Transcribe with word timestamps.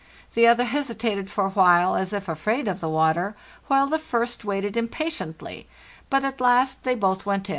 The 0.33 0.47
other 0.47 0.63
hesitated 0.63 1.29
for 1.29 1.45
a 1.45 1.49
while, 1.51 1.95
as 1.95 2.11
if 2.11 2.27
afraid 2.27 2.67
of 2.67 2.79
the 2.79 2.89
water, 2.89 3.35
while 3.67 3.85
the 3.85 3.99
first 3.99 4.43
waited 4.43 4.75
impatiently; 4.75 5.67
but 6.09 6.25
at 6.25 6.41
last 6.41 6.83
they 6.85 6.95
both 6.95 7.27
went 7.27 7.49
in. 7.49 7.49